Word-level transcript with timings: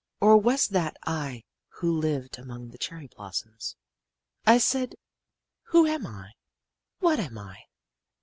or 0.19 0.35
was 0.35 0.67
that 0.69 0.97
I 1.05 1.43
who 1.67 1.95
lived 1.95 2.39
among 2.39 2.69
the 2.71 2.79
cherry 2.79 3.05
blossoms? 3.05 3.75
I 4.47 4.57
said, 4.57 4.95
Who 5.65 5.85
am 5.85 6.07
I? 6.07 6.31
What 6.97 7.19
am 7.19 7.37
I? 7.37 7.65